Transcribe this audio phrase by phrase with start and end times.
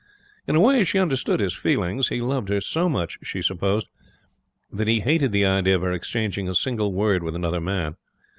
[0.47, 2.07] In a way she understood his feelings.
[2.07, 3.87] He loved her so much, she supposed,
[4.71, 7.97] that he hated the idea of her exchanging a single word with another man.